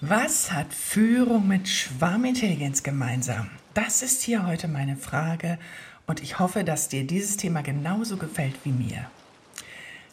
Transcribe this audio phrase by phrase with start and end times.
[0.00, 3.50] Was hat Führung mit Schwarmintelligenz gemeinsam?
[3.74, 5.58] Das ist hier heute meine Frage
[6.06, 9.10] und ich hoffe, dass dir dieses Thema genauso gefällt wie mir.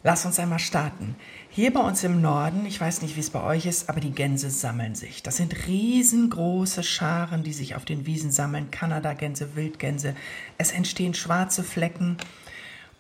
[0.02, 1.16] Lass uns einmal starten.
[1.52, 4.10] Hier bei uns im Norden, ich weiß nicht, wie es bei euch ist, aber die
[4.10, 5.22] Gänse sammeln sich.
[5.22, 8.72] Das sind riesengroße Scharen, die sich auf den Wiesen sammeln.
[8.72, 10.16] Kanadagänse, Wildgänse.
[10.58, 12.18] Es entstehen schwarze Flecken.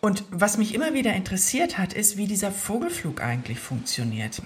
[0.02, 4.44] Und was mich immer wieder interessiert hat, ist, wie dieser Vogelflug eigentlich funktioniert.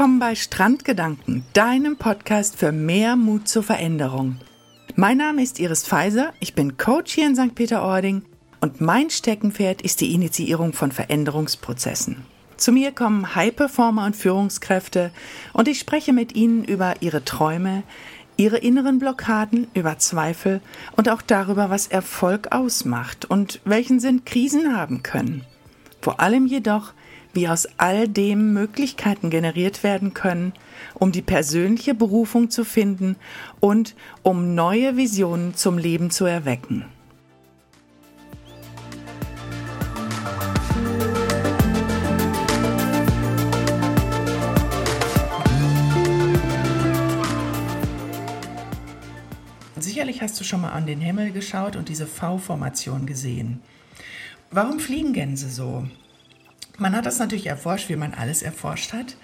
[0.00, 4.38] Willkommen bei Strandgedanken, deinem Podcast für mehr Mut zur Veränderung.
[4.96, 7.54] Mein Name ist Iris Pfizer, ich bin Coach hier in St.
[7.54, 8.22] Peter-Ording
[8.62, 12.24] und mein Steckenpferd ist die Initiierung von Veränderungsprozessen.
[12.56, 15.12] Zu mir kommen High-Performer und Führungskräfte
[15.52, 17.82] und ich spreche mit ihnen über ihre Träume,
[18.38, 20.62] ihre inneren Blockaden, über Zweifel
[20.96, 25.44] und auch darüber, was Erfolg ausmacht und welchen Sinn Krisen haben können.
[26.00, 26.94] Vor allem jedoch,
[27.32, 30.52] wie aus all dem Möglichkeiten generiert werden können,
[30.94, 33.16] um die persönliche Berufung zu finden
[33.60, 36.84] und um neue Visionen zum Leben zu erwecken.
[49.76, 53.60] Sicherlich hast du schon mal an den Himmel geschaut und diese V-Formation gesehen.
[54.50, 55.86] Warum fliegen Gänse so?
[56.80, 59.14] Man hat das natürlich erforscht, wie man alles erforscht hat.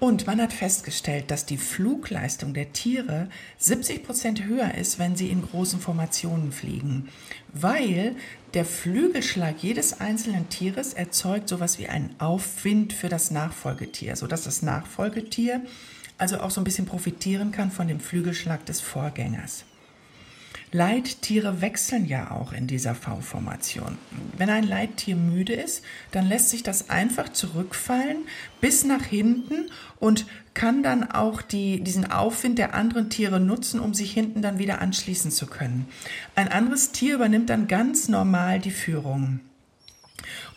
[0.00, 5.28] Und man hat festgestellt, dass die Flugleistung der Tiere 70 Prozent höher ist, wenn sie
[5.28, 7.08] in großen Formationen fliegen,
[7.52, 8.16] weil
[8.52, 14.62] der Flügelschlag jedes einzelnen Tieres erzeugt sowas wie einen Aufwind für das Nachfolgetier, sodass das
[14.62, 15.62] Nachfolgetier
[16.16, 19.64] also auch so ein bisschen profitieren kann von dem Flügelschlag des Vorgängers.
[20.70, 23.96] Leittiere wechseln ja auch in dieser V-Formation.
[24.36, 28.18] Wenn ein Leittier müde ist, dann lässt sich das einfach zurückfallen
[28.60, 33.94] bis nach hinten und kann dann auch die, diesen Aufwind der anderen Tiere nutzen, um
[33.94, 35.86] sich hinten dann wieder anschließen zu können.
[36.34, 39.40] Ein anderes Tier übernimmt dann ganz normal die Führung.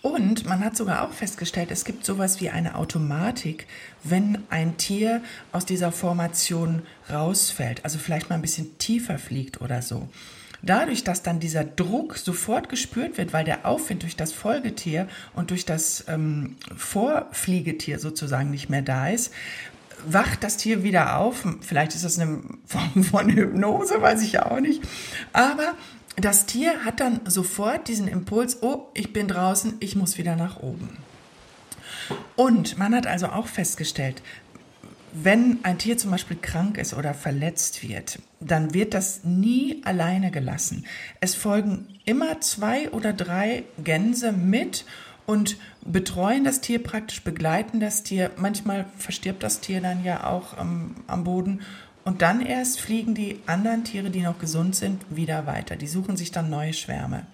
[0.02, 3.68] Und man hat sogar auch festgestellt, es gibt sowas wie eine Automatik,
[4.04, 5.22] wenn ein Tier
[5.52, 10.10] aus dieser Formation rausfällt, also vielleicht mal ein bisschen tiefer fliegt oder so.
[10.64, 15.50] Dadurch, dass dann dieser Druck sofort gespürt wird, weil der Aufwind durch das Folgetier und
[15.50, 19.34] durch das ähm, Vorfliegetier sozusagen nicht mehr da ist,
[20.06, 21.46] wacht das Tier wieder auf.
[21.62, 24.84] Vielleicht ist das eine Form von Hypnose, weiß ich ja auch nicht.
[25.34, 25.74] Aber
[26.18, 30.58] das Tier hat dann sofort diesen Impuls, oh, ich bin draußen, ich muss wieder nach
[30.60, 30.98] oben.
[32.36, 34.22] Und man hat also auch festgestellt,
[35.14, 40.32] wenn ein Tier zum Beispiel krank ist oder verletzt wird, dann wird das nie alleine
[40.32, 40.86] gelassen.
[41.20, 44.86] Es folgen immer zwei oder drei Gänse mit
[45.26, 48.32] und betreuen das Tier praktisch, begleiten das Tier.
[48.38, 51.62] Manchmal verstirbt das Tier dann ja auch am, am Boden
[52.04, 55.76] und dann erst fliegen die anderen Tiere, die noch gesund sind, wieder weiter.
[55.76, 57.26] Die suchen sich dann neue Schwärme.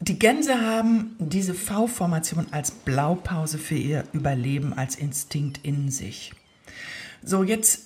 [0.00, 6.32] Die Gänse haben diese V-Formation als Blaupause für ihr Überleben, als Instinkt in sich.
[7.22, 7.82] So, jetzt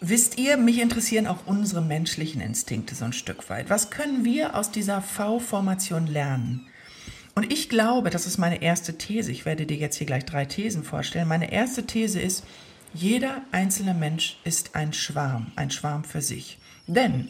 [0.00, 3.70] wisst ihr, mich interessieren auch unsere menschlichen Instinkte so ein Stück weit.
[3.70, 6.66] Was können wir aus dieser V-Formation lernen?
[7.34, 9.32] Und ich glaube, das ist meine erste These.
[9.32, 11.26] Ich werde dir jetzt hier gleich drei Thesen vorstellen.
[11.26, 12.44] Meine erste These ist,
[12.94, 16.58] jeder einzelne Mensch ist ein Schwarm, ein Schwarm für sich.
[16.86, 17.28] Denn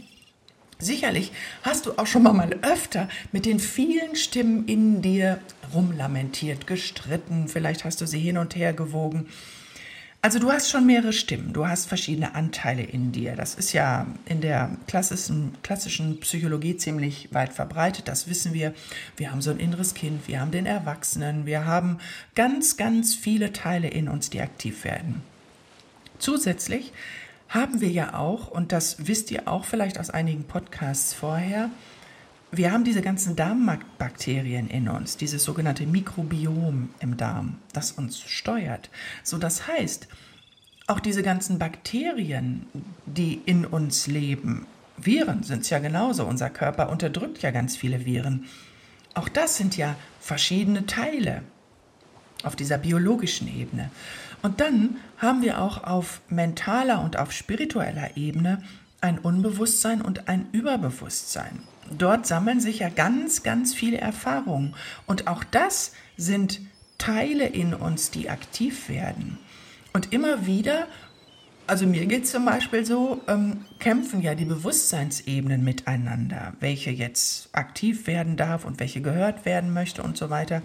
[0.78, 1.32] sicherlich
[1.62, 5.40] hast du auch schon mal, öfter mit den vielen Stimmen in dir
[5.72, 9.26] rumlamentiert, gestritten, vielleicht hast du sie hin und her gewogen.
[10.20, 13.36] Also du hast schon mehrere Stimmen, du hast verschiedene Anteile in dir.
[13.36, 18.74] Das ist ja in der klassischen, klassischen Psychologie ziemlich weit verbreitet, das wissen wir.
[19.16, 21.98] Wir haben so ein inneres Kind, wir haben den Erwachsenen, wir haben
[22.34, 25.22] ganz, ganz viele Teile in uns, die aktiv werden.
[26.24, 26.90] Zusätzlich
[27.50, 31.68] haben wir ja auch, und das wisst ihr auch vielleicht aus einigen Podcasts vorher,
[32.50, 38.88] wir haben diese ganzen Darmbakterien in uns, dieses sogenannte Mikrobiom im Darm, das uns steuert.
[39.22, 40.08] So, das heißt,
[40.86, 42.68] auch diese ganzen Bakterien,
[43.04, 44.66] die in uns leben,
[44.96, 46.24] Viren sind es ja genauso.
[46.24, 48.46] Unser Körper unterdrückt ja ganz viele Viren.
[49.12, 51.42] Auch das sind ja verschiedene Teile
[52.46, 53.90] auf dieser biologischen Ebene.
[54.42, 58.62] Und dann haben wir auch auf mentaler und auf spiritueller Ebene
[59.00, 61.60] ein Unbewusstsein und ein Überbewusstsein.
[61.90, 64.74] Dort sammeln sich ja ganz, ganz viele Erfahrungen.
[65.06, 66.60] Und auch das sind
[66.98, 69.38] Teile in uns, die aktiv werden.
[69.92, 70.86] Und immer wieder,
[71.66, 77.48] also mir geht es zum Beispiel so, ähm, kämpfen ja die Bewusstseinsebenen miteinander, welche jetzt
[77.52, 80.62] aktiv werden darf und welche gehört werden möchte und so weiter.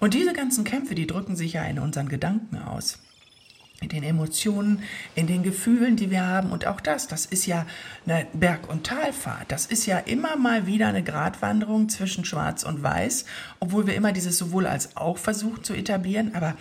[0.00, 2.98] Und diese ganzen Kämpfe, die drücken sich ja in unseren Gedanken aus
[3.80, 4.82] in den Emotionen,
[5.14, 6.50] in den Gefühlen, die wir haben.
[6.50, 7.66] Und auch das, das ist ja
[8.06, 9.50] eine Berg- und Talfahrt.
[9.50, 13.24] Das ist ja immer mal wieder eine Gratwanderung zwischen Schwarz und Weiß,
[13.58, 16.34] obwohl wir immer dieses sowohl als auch versuchen zu etablieren.
[16.34, 16.56] Aber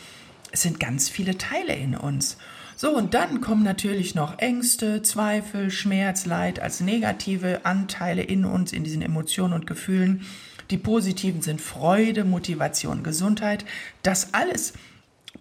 [0.52, 2.38] es sind ganz viele Teile in uns.
[2.78, 8.72] So, und dann kommen natürlich noch Ängste, Zweifel, Schmerz, Leid als negative Anteile in uns,
[8.72, 10.26] in diesen Emotionen und Gefühlen.
[10.72, 13.66] Die positiven sind Freude, Motivation, Gesundheit.
[14.04, 14.74] Das alles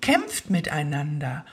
[0.01, 1.45] kämpft miteinander.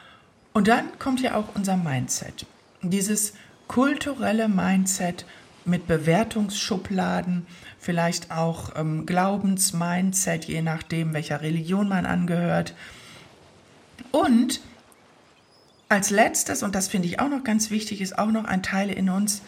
[0.53, 2.45] Und dann kommt ja auch unser Mindset.
[2.81, 3.33] Dieses
[3.67, 5.25] kulturelle Mindset
[5.65, 7.47] mit Bewertungsschubladen,
[7.79, 12.75] vielleicht auch ähm, Glaubensmindset, je nachdem, welcher Religion man angehört.
[14.11, 14.61] Und
[15.89, 18.89] als letztes, und das finde ich auch noch ganz wichtig, ist auch noch ein Teil
[18.89, 19.41] in uns,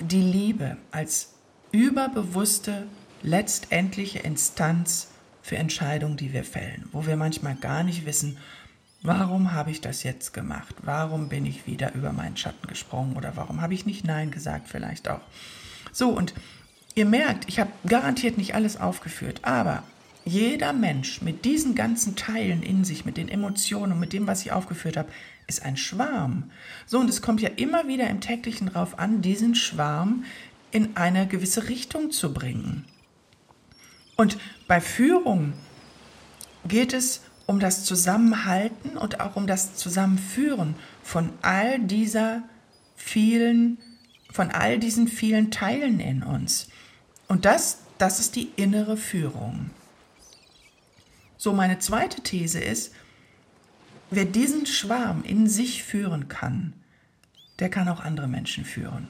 [0.00, 1.30] die Liebe als
[1.72, 2.86] überbewusste,
[3.24, 5.08] letztendliche Instanz
[5.42, 8.38] für Entscheidungen, die wir fällen, wo wir manchmal gar nicht wissen,
[9.06, 10.74] Warum habe ich das jetzt gemacht?
[10.80, 13.16] Warum bin ich wieder über meinen Schatten gesprungen?
[13.18, 15.20] Oder warum habe ich nicht Nein gesagt vielleicht auch?
[15.92, 16.32] So, und
[16.94, 19.82] ihr merkt, ich habe garantiert nicht alles aufgeführt, aber
[20.24, 24.40] jeder Mensch mit diesen ganzen Teilen in sich, mit den Emotionen und mit dem, was
[24.40, 25.12] ich aufgeführt habe,
[25.46, 26.50] ist ein Schwarm.
[26.86, 30.24] So, und es kommt ja immer wieder im täglichen drauf an, diesen Schwarm
[30.70, 32.86] in eine gewisse Richtung zu bringen.
[34.16, 34.38] Und
[34.68, 35.52] bei Führung
[36.66, 42.42] geht es um das Zusammenhalten und auch um das Zusammenführen von all dieser
[42.96, 43.78] vielen,
[44.30, 46.68] von all diesen vielen Teilen in uns.
[47.28, 49.70] Und das, das ist die innere Führung.
[51.36, 52.94] So, meine zweite These ist,
[54.10, 56.72] wer diesen Schwarm in sich führen kann,
[57.58, 59.08] der kann auch andere Menschen führen.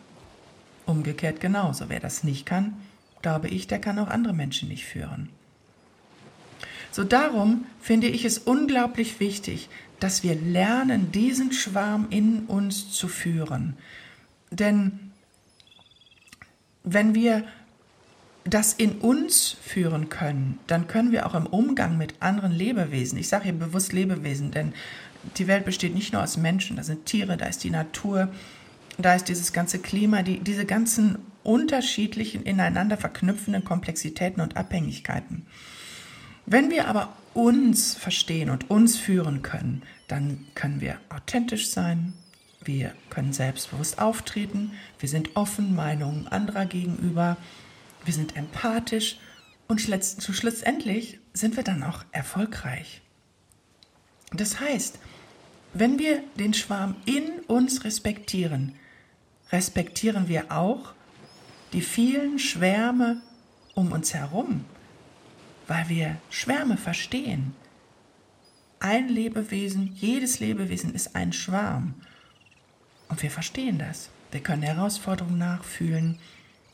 [0.86, 1.88] Umgekehrt genauso.
[1.88, 2.76] Wer das nicht kann,
[3.24, 5.30] glaube ich, der kann auch andere Menschen nicht führen.
[6.92, 13.08] So darum finde ich es unglaublich wichtig, dass wir lernen, diesen Schwarm in uns zu
[13.08, 13.78] führen.
[14.50, 15.10] Denn
[16.82, 17.44] wenn wir
[18.44, 23.28] das in uns führen können, dann können wir auch im Umgang mit anderen Lebewesen, ich
[23.28, 24.74] sage hier bewusst Lebewesen, denn
[25.38, 28.28] die Welt besteht nicht nur aus Menschen, da sind Tiere, da ist die Natur,
[28.98, 35.46] da ist dieses ganze Klima, die, diese ganzen unterschiedlichen, ineinander verknüpfenden Komplexitäten und Abhängigkeiten.
[36.46, 42.12] Wenn wir aber uns verstehen und uns führen können, dann können wir authentisch sein,
[42.62, 47.36] wir können selbstbewusst auftreten, wir sind offen Meinungen anderer gegenüber,
[48.04, 49.18] wir sind empathisch
[49.68, 53.02] und schlussendlich sind wir dann auch erfolgreich.
[54.32, 54.98] Das heißt,
[55.72, 58.74] wenn wir den Schwarm in uns respektieren,
[59.52, 60.92] respektieren wir auch
[61.72, 63.20] die vielen Schwärme
[63.74, 64.64] um uns herum,
[65.66, 67.54] weil wir Schwärme verstehen.
[68.78, 71.94] Ein Lebewesen, jedes Lebewesen ist ein Schwarm.
[73.08, 74.10] Und wir verstehen das.
[74.30, 76.18] Wir können Herausforderungen nachfühlen,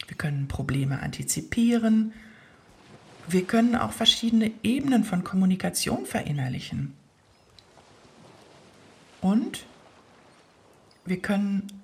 [0.07, 2.13] wir können Probleme antizipieren,
[3.29, 6.97] wir können auch verschiedene Ebenen von Kommunikation verinnerlichen.
[9.21, 9.67] Und
[11.05, 11.83] wir können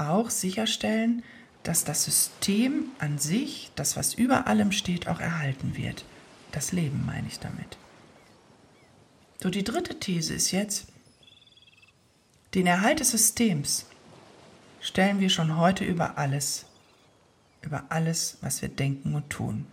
[0.00, 1.22] auch sicherstellen,
[1.62, 6.04] dass das System an sich, das was über allem steht, auch erhalten wird.
[6.52, 7.76] Das Leben meine ich damit.
[9.42, 10.86] So, die dritte These ist jetzt,
[12.54, 13.86] den Erhalt des Systems
[14.80, 16.64] stellen wir schon heute über alles,
[17.62, 19.66] über alles, was wir denken und tun.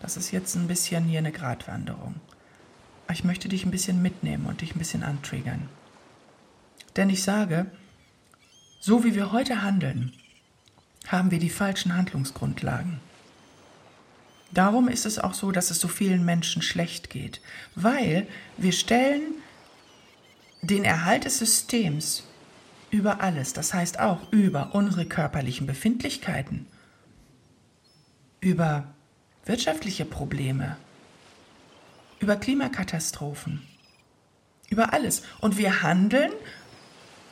[0.00, 2.14] Das ist jetzt ein bisschen hier eine Gratwanderung.
[3.12, 5.68] Ich möchte dich ein bisschen mitnehmen und dich ein bisschen antriggern.
[6.96, 7.66] Denn ich sage,
[8.86, 10.12] so wie wir heute handeln,
[11.08, 13.00] haben wir die falschen Handlungsgrundlagen.
[14.52, 17.40] Darum ist es auch so, dass es so vielen Menschen schlecht geht,
[17.74, 19.22] weil wir stellen
[20.62, 22.22] den Erhalt des Systems
[22.90, 26.66] über alles, das heißt auch über unsere körperlichen Befindlichkeiten,
[28.38, 28.86] über
[29.46, 30.76] wirtschaftliche Probleme,
[32.20, 33.66] über Klimakatastrophen,
[34.70, 35.22] über alles.
[35.40, 36.30] Und wir handeln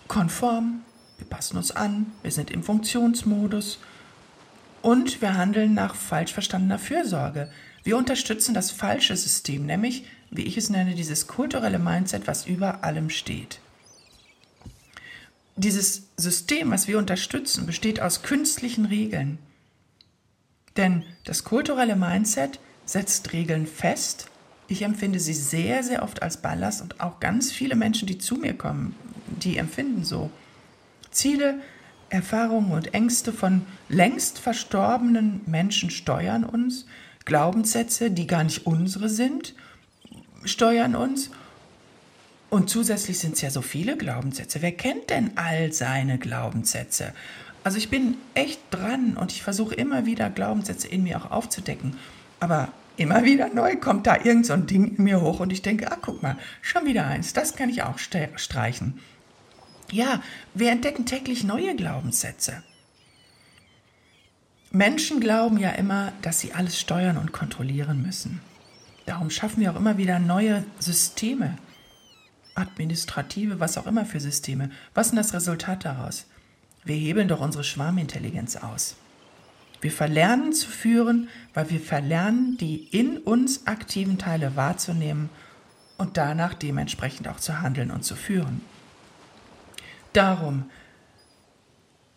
[0.09, 0.83] konform,
[1.25, 3.79] wir passen uns an, wir sind im Funktionsmodus
[4.83, 7.51] und wir handeln nach falsch verstandener Fürsorge.
[7.83, 12.85] Wir unterstützen das falsche System, nämlich, wie ich es nenne, dieses kulturelle Mindset, was über
[12.85, 13.61] allem steht.
[15.57, 19.39] Dieses System, was wir unterstützen, besteht aus künstlichen Regeln.
[20.77, 24.29] Denn das kulturelle Mindset setzt Regeln fest
[24.67, 28.37] Ich empfinde sie sehr, sehr oft als Ballast und auch ganz viele Menschen, die zu
[28.37, 28.95] mir kommen,
[29.27, 30.31] die empfinden so.
[31.15, 31.61] Ziele,
[32.11, 36.87] Erfahrungen und Ängste von längst verstorbenen Menschen steuern uns.
[37.25, 39.55] Glaubenssätze, die gar nicht unsere sind,
[40.45, 41.31] steuern uns.
[42.51, 44.63] Und zusätzlich sind es ja so viele Glaubenssätze.
[44.63, 47.13] Wer kennt denn all seine Glaubenssätze?
[47.65, 51.97] Also ich bin echt dran und ich versuche immer wieder Glaubenssätze in mir auch aufzudecken.
[52.39, 55.63] Aber immer wieder neu kommt da irgend so ein Ding in mir hoch und ich
[55.63, 59.01] denke, ah, guck mal, schon wieder eins, das kann ich auch streichen.
[59.91, 60.23] Ja,
[60.55, 62.63] wir entdecken täglich neue Glaubenssätze.
[64.71, 68.41] Menschen glauben ja immer, dass sie alles steuern und kontrollieren müssen.
[69.07, 71.59] Darum schaffen wir auch immer wieder neue Systeme,
[72.55, 74.71] administrative, was auch immer für Systeme.
[74.95, 76.27] Was ist das Resultat daraus?
[76.85, 78.97] Wir hebeln doch unsere Schwarmintelligenz aus.
[79.81, 85.29] Wir verlernen zu führen, weil wir verlernen, die in uns aktiven Teile wahrzunehmen
[85.99, 88.63] und danach dementsprechend auch zu handeln und zu führen.
[90.15, 90.71] Darum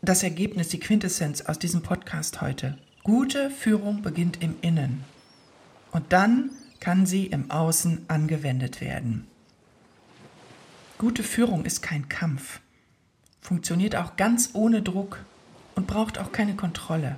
[0.04, 2.78] das Ergebnis, die Quintessenz aus diesem Podcast heute.
[3.02, 5.04] Gute Führung beginnt im Innen
[5.90, 9.26] und dann kann sie im Außen angewendet werden.
[11.00, 12.60] Gute Führung ist kein Kampf,
[13.42, 15.26] funktioniert auch ganz ohne Druck
[15.74, 17.16] und braucht auch keine Kontrolle.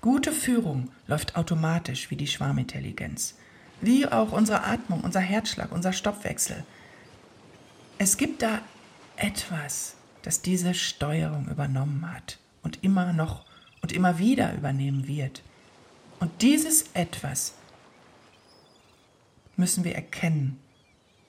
[0.00, 3.34] Gute Führung läuft automatisch wie die Schwarmintelligenz,
[3.80, 6.62] wie auch unsere Atmung, unser Herzschlag, unser Stoffwechsel.
[7.98, 8.60] Es gibt da
[9.16, 13.44] etwas, das diese Steuerung übernommen hat und immer noch
[13.82, 15.42] und immer wieder übernehmen wird.
[16.18, 17.54] Und dieses etwas
[19.56, 20.58] müssen wir erkennen.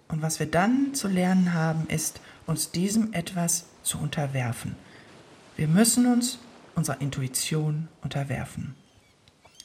[0.08, 4.76] Und was wir dann zu lernen haben, ist, uns diesem etwas zu unterwerfen.
[5.58, 6.40] Wir müssen uns
[6.76, 8.76] unserer Intuition unterwerfen.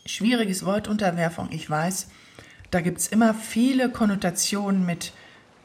[0.06, 2.08] Schwieriges Wort Unterwerfung, ich weiß,
[2.70, 5.12] da gibt es immer viele Konnotationen mit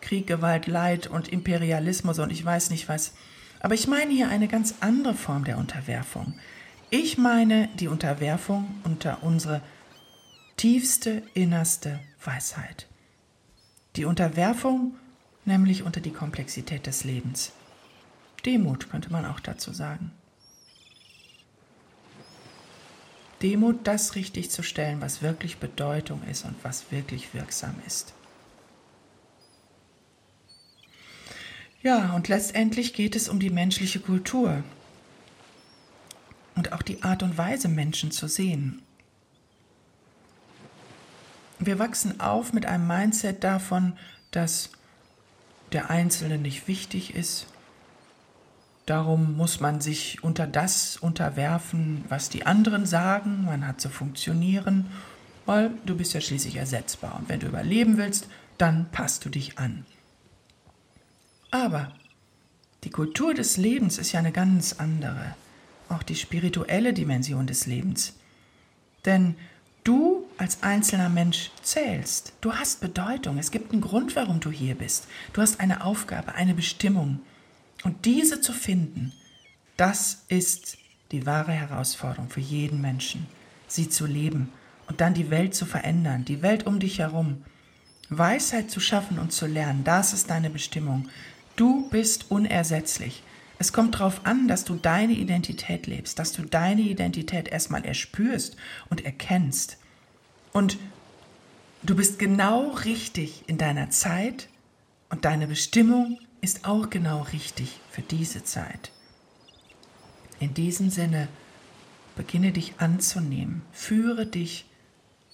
[0.01, 3.13] Krieg, Gewalt, Leid und Imperialismus und ich weiß nicht was.
[3.59, 6.33] Aber ich meine hier eine ganz andere Form der Unterwerfung.
[6.89, 9.61] Ich meine die Unterwerfung unter unsere
[10.57, 12.87] tiefste, innerste Weisheit.
[13.95, 14.95] Die Unterwerfung
[15.45, 17.51] nämlich unter die Komplexität des Lebens.
[18.45, 20.11] Demut könnte man auch dazu sagen.
[23.41, 28.14] Demut, das richtig zu stellen, was wirklich Bedeutung ist und was wirklich wirksam ist.
[31.85, 34.63] Ja, und letztendlich geht es um die menschliche Kultur
[36.55, 38.81] und auch die Art und Weise, Menschen zu sehen.
[41.59, 43.93] Wir wachsen auf mit einem Mindset davon,
[44.31, 44.71] dass
[45.73, 47.45] der Einzelne nicht wichtig ist,
[48.85, 53.43] Darum muss man sich unter das unterwerfen, was die anderen sagen.
[53.45, 54.91] Man hat zu funktionieren,
[55.47, 57.15] weil du bist ja schließlich ersetzbar.
[57.17, 58.27] Und wenn du überleben willst,
[58.59, 59.87] dann passt du dich an.
[61.55, 61.93] Aber
[62.83, 65.35] die Kultur des Lebens ist ja eine ganz andere.
[65.87, 68.13] Auch die spirituelle Dimension des Lebens.
[69.05, 69.35] Denn
[69.85, 72.33] du als einzelner Mensch zählst.
[72.41, 73.37] Du hast Bedeutung.
[73.37, 75.07] Es gibt einen Grund, warum du hier bist.
[75.31, 77.21] Du hast eine Aufgabe, eine Bestimmung.
[77.85, 79.13] Und diese zu finden,
[79.77, 80.77] das ist
[81.13, 83.27] die wahre Herausforderung für jeden Menschen,
[83.69, 84.51] sie zu leben
[84.87, 87.45] und dann die Welt zu verändern, die Welt um dich herum.
[88.09, 91.09] Weisheit zu schaffen und zu lernen, das ist deine Bestimmung.
[91.55, 93.23] Du bist unersetzlich.
[93.57, 98.57] Es kommt darauf an, dass du deine Identität lebst, dass du deine Identität erstmal erspürst
[98.89, 99.77] und erkennst.
[100.51, 100.77] Und
[101.83, 104.49] du bist genau richtig in deiner Zeit
[105.09, 108.91] und deine Bestimmung ist auch genau richtig für diese Zeit.
[110.39, 111.29] In diesem Sinne,
[112.17, 114.65] beginne dich anzunehmen, führe dich,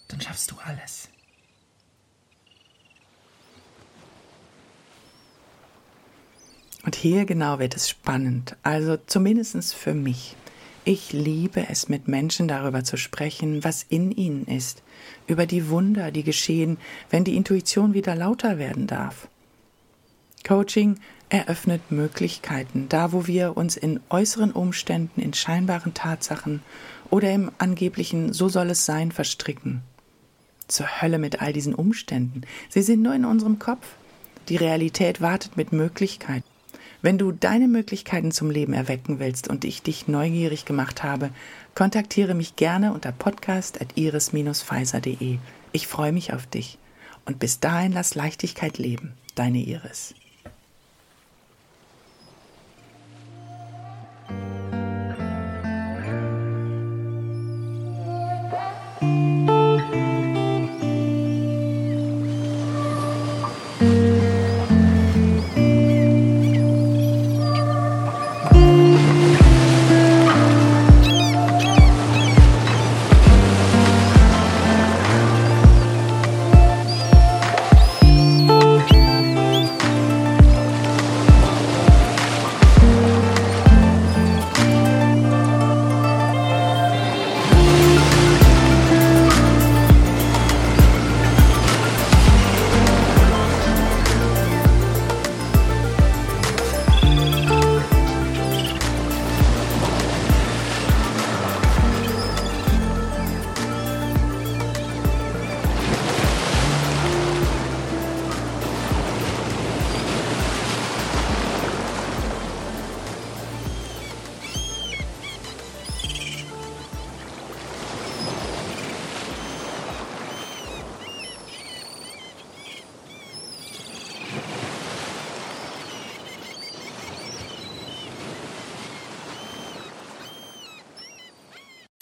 [0.08, 1.11] dann schaffst du alles.
[6.84, 10.36] Und hier genau wird es spannend, also zumindest für mich.
[10.84, 14.82] Ich liebe es, mit Menschen darüber zu sprechen, was in ihnen ist,
[15.28, 16.78] über die Wunder, die geschehen,
[17.12, 19.28] wenn die Intuition wieder lauter werden darf.
[20.44, 26.64] Coaching eröffnet Möglichkeiten, da wo wir uns in äußeren Umständen, in scheinbaren Tatsachen
[27.12, 29.84] oder im angeblichen So soll es sein verstricken.
[30.68, 32.42] Zur Hölle mit all diesen Umständen.
[32.70, 33.86] Sie sind nur in unserem Kopf.
[34.50, 36.51] Die Realität wartet mit Möglichkeiten.
[37.02, 41.32] Wenn du deine Möglichkeiten zum Leben erwecken willst und ich dich neugierig gemacht habe,
[41.74, 45.40] kontaktiere mich gerne unter podcast.iris-pfizer.de.
[45.72, 46.78] Ich freue mich auf dich.
[47.26, 49.14] Und bis dahin lass Leichtigkeit leben.
[49.36, 50.14] Deine Iris.